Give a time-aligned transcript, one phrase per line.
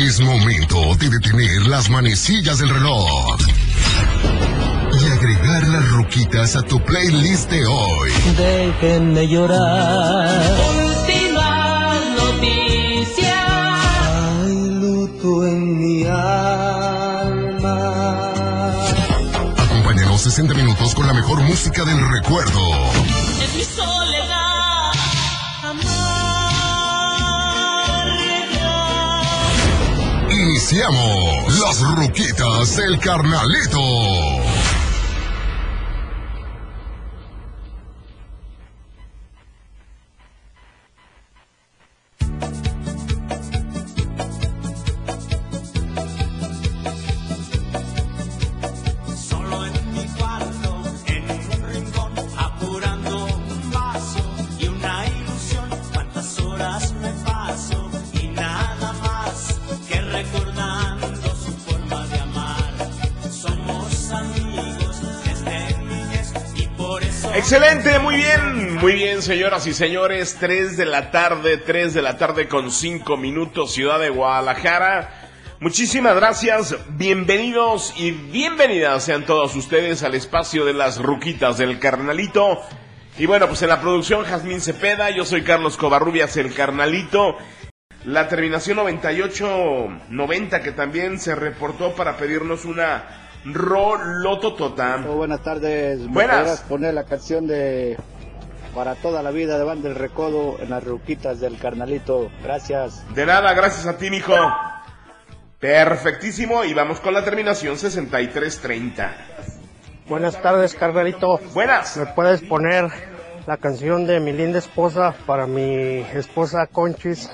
[0.00, 3.36] Es momento de detener las manecillas del reloj
[4.92, 8.10] y agregar las ruquitas a tu playlist de hoy.
[8.36, 10.40] Déjenme llorar.
[10.86, 13.34] Últimas noticias.
[14.40, 17.72] Hay luto en mi alma.
[19.56, 22.60] Acompáñanos 60 minutos con la mejor música del recuerdo.
[30.70, 34.47] Iniciamos las ruquitas del carnalito.
[67.50, 70.36] Excelente, muy bien, muy bien, señoras y señores.
[70.38, 75.30] 3 de la tarde, 3 de la tarde con 5 minutos, ciudad de Guadalajara.
[75.58, 82.60] Muchísimas gracias, bienvenidos y bienvenidas sean todos ustedes al espacio de las ruquitas del carnalito.
[83.16, 87.38] Y bueno, pues en la producción Jazmín Cepeda, yo soy Carlos Covarrubias, el carnalito.
[88.04, 93.17] La terminación 9890 que también se reportó para pedirnos una
[93.54, 95.04] rolototota.
[95.08, 96.00] Oh, buenas tardes.
[96.00, 96.60] ¿Me Buenas.
[96.68, 97.96] poner la canción de
[98.74, 102.30] Para toda la vida de Banda del Recodo en las ruquitas del carnalito?
[102.42, 103.02] Gracias.
[103.14, 104.34] De nada, gracias a ti, mijo.
[105.58, 109.16] Perfectísimo, y vamos con la terminación 6330.
[110.08, 111.40] Buenas tardes, carnalito.
[111.52, 111.96] Buenas.
[111.96, 112.88] ¿Me puedes poner
[113.46, 117.28] la canción de mi linda esposa para mi esposa Conchis,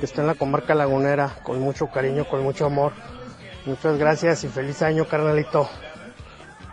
[0.00, 2.92] que está en la comarca lagunera, con mucho cariño, con mucho amor?
[3.66, 5.68] Muchas gracias y feliz año, carnalito.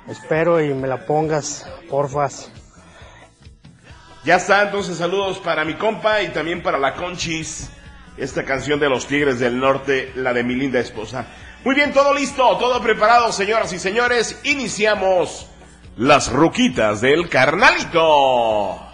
[0.08, 2.50] Espero y me la pongas, porfas.
[4.24, 7.70] Ya está, entonces saludos para mi compa y también para la Conchis.
[8.18, 11.28] Esta canción de los Tigres del Norte, la de mi linda esposa.
[11.64, 14.40] Muy bien, todo listo, todo preparado, señoras y señores.
[14.46, 15.48] Iniciamos
[15.98, 18.87] las ruquitas del carnalito.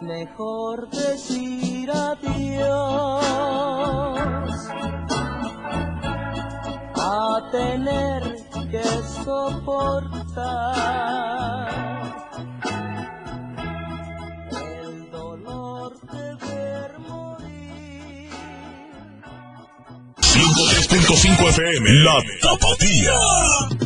[0.00, 3.22] Mejor decir adiós
[6.96, 8.22] a tener
[8.70, 8.82] que
[9.24, 10.40] soportar
[14.50, 18.30] el dolor de ver morir.
[20.18, 23.79] 103.5 FM, La Tapatía.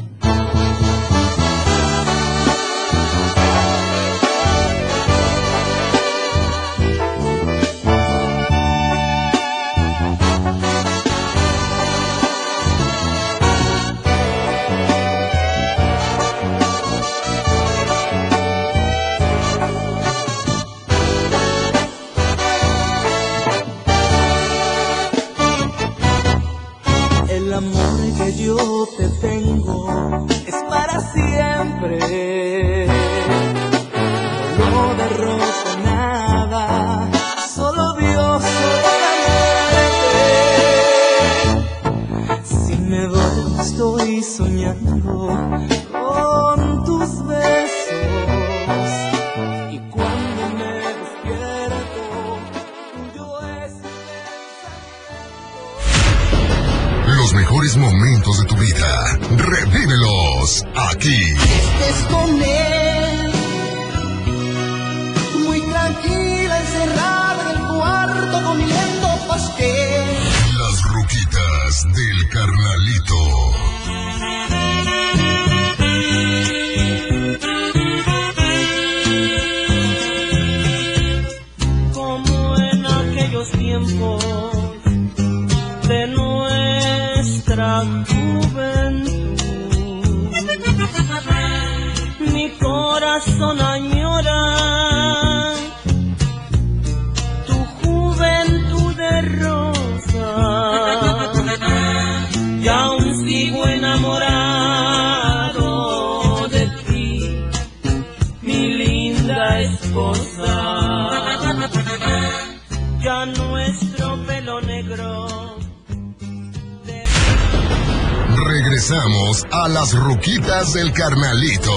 [118.64, 121.70] Regresamos a las ruquitas del carnalito.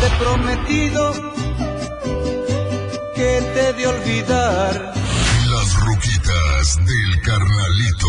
[0.00, 1.12] Te he prometido
[3.14, 4.94] que te de olvidar.
[5.50, 8.08] Las ruquitas del carnalito.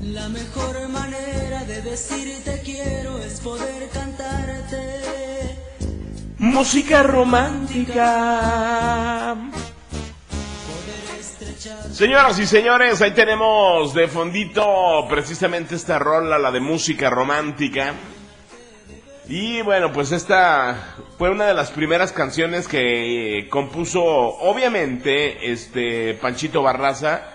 [0.00, 5.03] La mejor manera de decirte quiero es poder cantarte.
[6.54, 7.96] Música romántica.
[11.90, 17.94] Señoras y señores, ahí tenemos de fondito precisamente esta rola, la de música romántica.
[19.28, 26.62] Y bueno, pues esta fue una de las primeras canciones que compuso, obviamente, este Panchito
[26.62, 27.30] Barraza.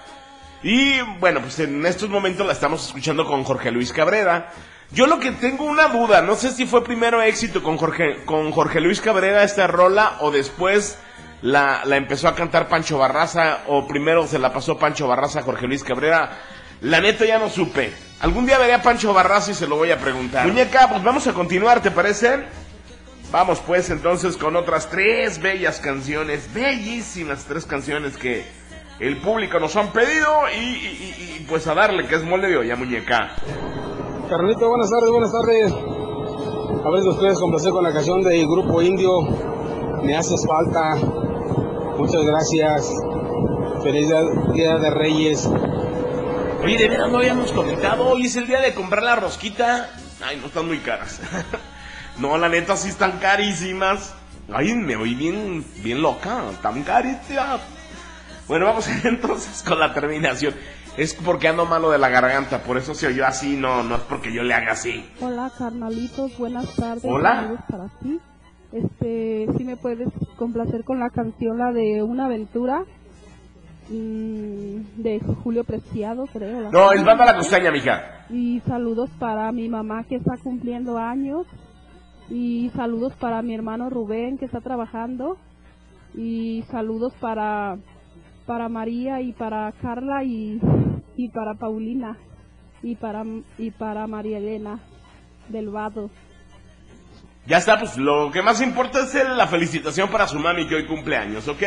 [0.64, 4.54] Y bueno, pues en estos momentos la estamos escuchando con Jorge Luis Cabrera.
[4.92, 8.52] Yo lo que tengo una duda, no sé si fue primero éxito con Jorge, con
[8.52, 10.98] Jorge Luis Cabrera esta rola o después
[11.44, 15.44] la, la empezó a cantar Pancho Barraza o primero se la pasó Pancho Barraza a
[15.44, 16.32] Jorge Luis Cabrera.
[16.82, 17.94] La neta ya no supe.
[18.22, 20.48] Algún día veré a Pancho Barraza y se lo voy a preguntar.
[20.48, 22.46] Muñeca, pues vamos a continuar, ¿te parece?
[23.32, 28.44] Vamos pues entonces con otras tres bellas canciones, bellísimas tres canciones que
[29.00, 32.48] el público nos han pedido y, y- y- y, pues a darle que es mole
[32.50, 33.36] de olla, muñeca.
[34.30, 35.74] Carlito, buenas tardes, buenas tardes.
[36.86, 39.22] A ver si ustedes complacer con la canción del grupo indio.
[40.04, 40.98] Me haces falta.
[41.98, 42.94] Muchas gracias.
[43.82, 44.08] Feliz
[44.54, 45.50] día, de Reyes.
[46.64, 49.90] Oye, de veras no habíamos comentado, hoy es el día de comprar la rosquita.
[50.22, 51.20] Ay, no están muy caras.
[52.20, 54.14] no, la neta sí están carísimas.
[54.54, 57.60] Ay, me oí bien, bien loca, tan carita.
[58.48, 60.54] Bueno, vamos entonces con la terminación.
[60.98, 64.02] Es porque ando malo de la garganta, por eso se oyó así, no, no es
[64.02, 65.06] porque yo le haga así.
[65.22, 67.06] Hola carnalitos, buenas tardes.
[67.06, 67.66] Hola.
[67.70, 68.20] Para ti.
[68.72, 72.84] Este, si me puedes complacer con la canción la de Una aventura
[73.90, 76.70] mm, de Julio Preciado, creo.
[76.70, 78.26] No, es banda la costeña, mija.
[78.30, 81.48] Y saludos para mi mamá que está cumpliendo años.
[82.30, 85.38] Y saludos para mi hermano Rubén que está trabajando.
[86.14, 87.78] Y saludos para
[88.50, 90.60] para María y para Carla y,
[91.16, 92.18] y para Paulina
[92.82, 93.24] y para
[93.60, 94.80] y para María Elena
[95.50, 96.10] del Vado.
[97.46, 100.88] Ya está, pues lo que más importa es la felicitación para su mami que hoy
[100.88, 101.62] cumple años, ¿ok?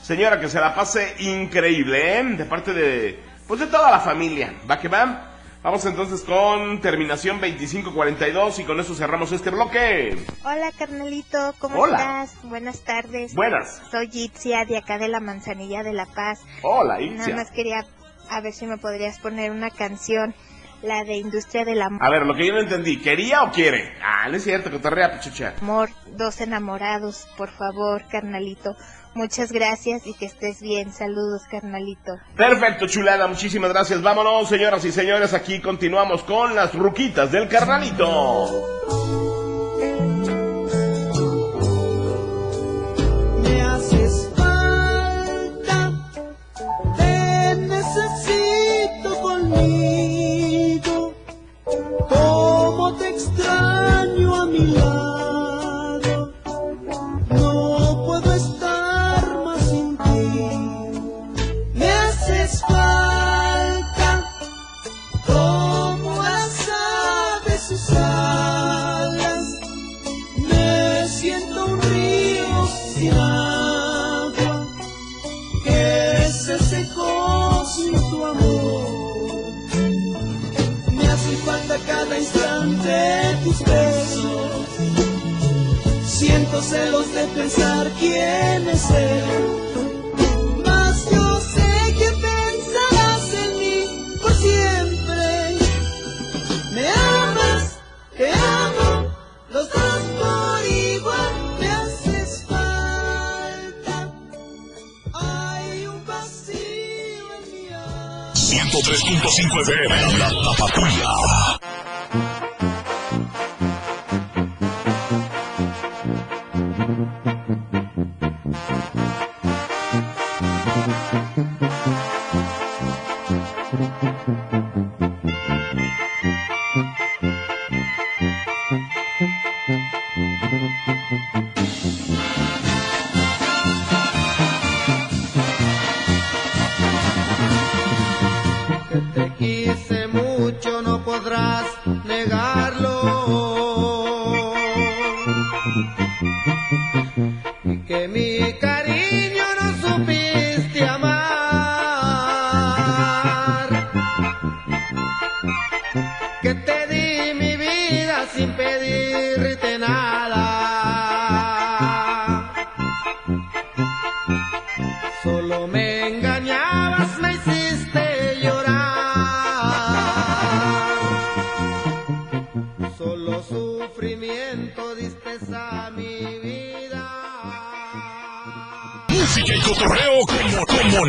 [0.00, 2.22] Señora, que se la pase increíble, ¿eh?
[2.36, 4.54] De parte de, pues de toda la familia.
[4.70, 5.31] ¿Va que va?
[5.62, 10.16] Vamos entonces con terminación 2542 y con eso cerramos este bloque.
[10.44, 11.98] Hola carnalito, ¿cómo Hola.
[12.24, 12.42] estás?
[12.42, 13.32] Buenas tardes.
[13.34, 13.80] Buenas.
[13.92, 16.40] Soy Itzia de acá de la Manzanilla de La Paz.
[16.62, 17.36] Hola, Nada Itzia.
[17.36, 17.86] más quería
[18.28, 20.34] a ver si me podrías poner una canción,
[20.82, 22.04] la de Industria del Amor.
[22.04, 23.92] A ver, lo que yo no entendí, ¿quería o quiere?
[24.02, 25.54] Ah, no es cierto, que te rea, pichucha.
[25.60, 28.74] Amor, dos enamorados, por favor, carnalito.
[29.14, 30.92] Muchas gracias y que estés bien.
[30.92, 32.18] Saludos, carnalito.
[32.36, 34.00] Perfecto, chulada, muchísimas gracias.
[34.02, 39.31] Vámonos, señoras y señores, aquí continuamos con las ruquitas del carnalito.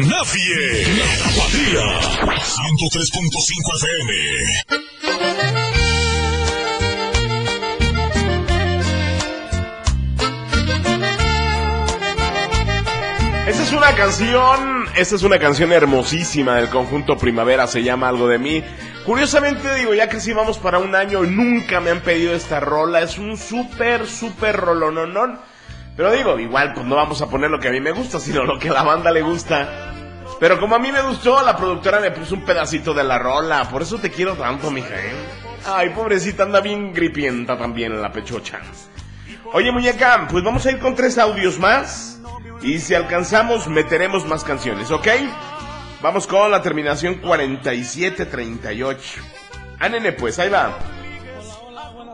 [0.06, 0.86] Nadie.
[0.98, 1.06] La
[1.38, 1.88] Padrilla
[2.32, 4.12] 103.5 FM.
[13.48, 18.28] Esta es una canción, esta es una canción hermosísima del conjunto Primavera, se llama Algo
[18.28, 18.64] de mí.
[19.06, 23.02] Curiosamente digo, ya que sí vamos para un año, nunca me han pedido esta rola,
[23.02, 25.40] es un súper, súper rolononón.
[25.96, 28.44] Pero digo, igual pues no vamos a poner lo que a mí me gusta, sino
[28.44, 29.92] lo que a la banda le gusta.
[30.40, 33.70] Pero como a mí me gustó, la productora me puso un pedacito de la rola,
[33.70, 35.14] por eso te quiero tanto, mija, ¿eh?
[35.66, 38.60] Ay, pobrecita, anda bien gripienta también la pechocha.
[39.54, 42.20] Oye, muñeca, pues vamos a ir con tres audios más.
[42.62, 45.08] Y si alcanzamos, meteremos más canciones, ¿ok?
[46.02, 49.22] Vamos con la terminación 4738.
[49.80, 50.78] Ánene, pues, ahí va.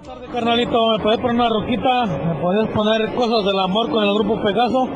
[0.04, 2.06] Carnalito, ¿me puedes poner una roquita?
[2.06, 4.88] ¿Me puedes poner cosas del amor con el grupo Pegaso?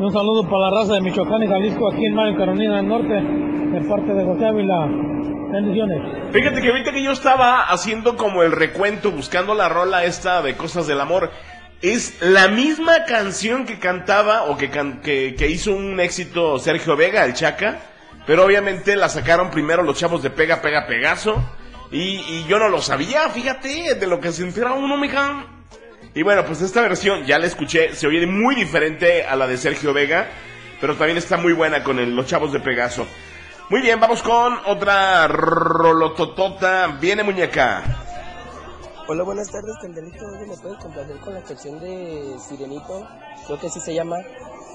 [0.00, 2.88] Y un saludo para la raza de Michoacán y Jalisco aquí en Mario Carolina del
[2.88, 4.86] Norte, de parte de José Ávila.
[5.52, 6.32] Bendiciones.
[6.32, 10.56] Fíjate que ahorita que yo estaba haciendo como el recuento, buscando la rola esta de
[10.56, 11.30] cosas del amor,
[11.82, 16.96] es la misma canción que cantaba o que, can- que, que hizo un éxito Sergio
[16.96, 17.80] Vega, el Chaca,
[18.26, 21.36] pero obviamente la sacaron primero los chavos de Pega Pega Pegaso
[21.90, 25.46] y, y yo no lo sabía, fíjate, de lo que se entera uno, mija.
[26.14, 29.56] Y bueno, pues esta versión ya la escuché, se oye muy diferente a la de
[29.56, 30.28] Sergio Vega,
[30.80, 33.06] pero también está muy buena con el- los chavos de Pegaso.
[33.70, 36.96] Muy bien, vamos con otra rolototota.
[37.00, 37.82] Viene muñeca.
[39.06, 40.24] Hola, buenas tardes, Candelito.
[40.26, 43.06] Oye, ¿me puedes complacer con la canción de Sirenito?
[43.46, 44.16] Creo que así se llama.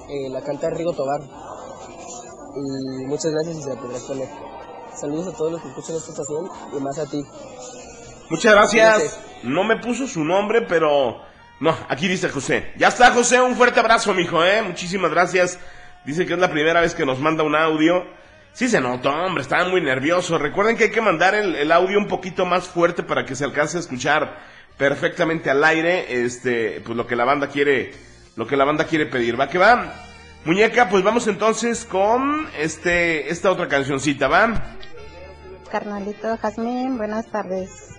[0.09, 1.21] Eh, la canta Rigo Tobar.
[2.55, 4.27] Y muchas gracias y se la podrás poner.
[4.95, 7.23] Saludos a todos los que escuchan esta estación y más a ti.
[8.29, 9.19] Muchas gracias.
[9.43, 11.21] No me puso su nombre, pero
[11.59, 12.71] no, aquí dice José.
[12.77, 14.61] Ya está, José, un fuerte abrazo, mijo, eh.
[14.61, 15.59] Muchísimas gracias.
[16.05, 18.05] Dice que es la primera vez que nos manda un audio.
[18.53, 20.37] Sí se notó, hombre, estaba muy nervioso.
[20.37, 23.45] Recuerden que hay que mandar el, el audio un poquito más fuerte para que se
[23.45, 24.37] alcance a escuchar
[24.77, 27.93] perfectamente al aire, este, pues lo que la banda quiere,
[28.35, 29.39] lo que la banda quiere pedir.
[29.39, 29.93] Va que va.
[30.45, 34.77] Muñeca, pues vamos entonces con este, esta otra cancioncita, ¿va?
[35.73, 37.97] Carnalito Jazmín, buenas tardes.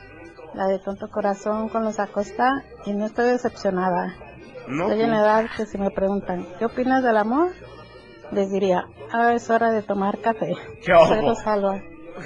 [0.54, 4.14] La de Tonto Corazón con los Acosta y no estoy decepcionada.
[4.68, 7.50] No, Estoy en la edad que si me preguntan, ¿qué opinas del amor?
[8.30, 10.54] Les diría, ah, es hora de tomar café.
[10.84, 11.32] ¿Qué ojo?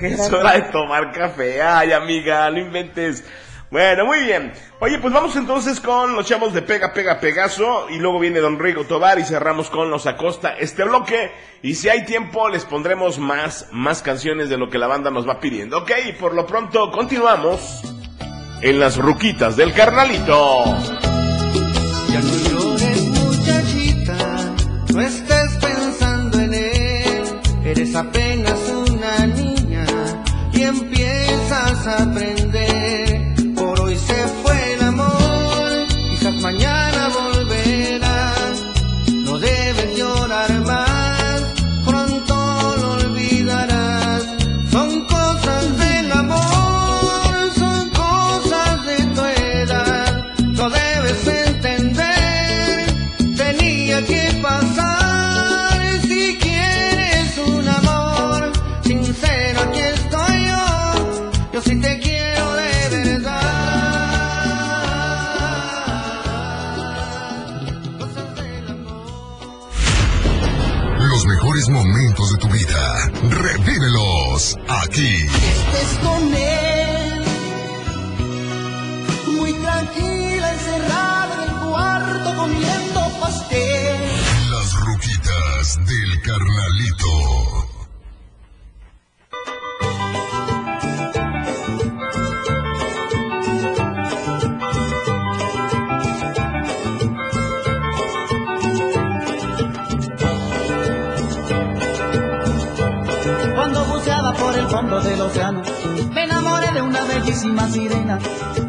[0.02, 1.62] Es hora de tomar café.
[1.62, 3.24] Ay, amiga, no inventes.
[3.70, 4.52] Bueno, muy bien.
[4.80, 8.58] Oye, pues vamos entonces con los chavos de Pega Pega Pegaso y luego viene Don
[8.58, 11.32] Rigo Tobar y cerramos con los Acosta este bloque.
[11.62, 15.28] Y si hay tiempo les pondremos más, más canciones de lo que la banda nos
[15.28, 15.78] va pidiendo.
[15.78, 17.82] Ok, y por lo pronto continuamos
[18.62, 21.07] en las ruquitas del carnalito.
[74.98, 75.37] Party.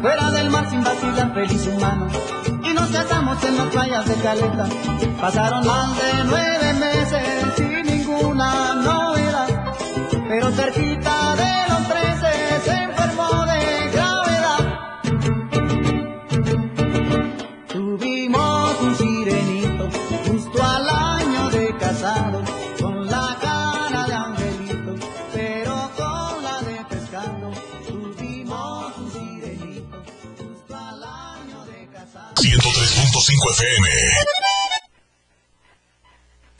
[0.00, 2.08] Fuera del mar sin vacilar, feliz humano.
[2.64, 4.66] Y nos casamos en las playas de Caleta.
[5.20, 7.22] Pasaron más de nueve meses
[7.56, 9.48] sin ninguna novedad,
[10.28, 11.99] pero cerquita de los trece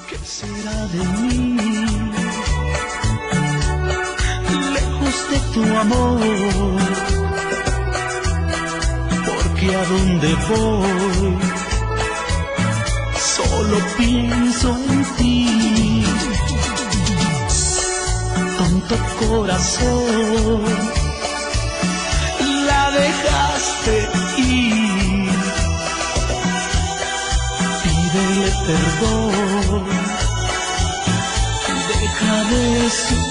[0.09, 1.57] ¿Qué será de mí?
[4.75, 6.21] Lejos de tu amor.
[9.25, 11.39] Porque a dónde voy,
[13.37, 16.05] solo pienso en ti.
[18.59, 20.65] Tonto corazón,
[22.67, 23.50] la dejaste
[28.71, 29.85] perdón,
[31.89, 33.30] deja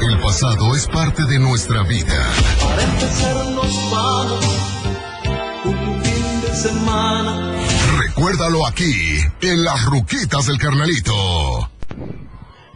[0.00, 2.30] El pasado es parte de nuestra vida.
[2.60, 4.44] Para empezar nos vamos
[5.64, 7.54] un fin de semana.
[8.00, 8.92] Recuérdalo aquí,
[9.40, 11.67] en las ruquitas del carnalito.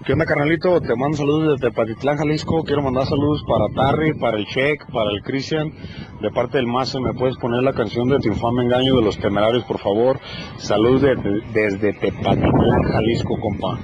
[0.05, 0.81] ¿Qué onda carnalito?
[0.81, 2.63] Te mando saludos desde Patitlán, Jalisco.
[2.65, 5.73] Quiero mandar saludos para Tarry, para el Check, para el Cristian.
[6.21, 9.19] De parte del Mazo, ¿me puedes poner la canción de Tu infame engaño de los
[9.19, 10.19] temerarios, por favor?
[10.59, 13.79] Saludos de- desde Tepatitlán, Jalisco, compa.